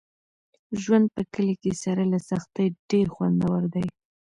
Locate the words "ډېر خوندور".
2.91-3.61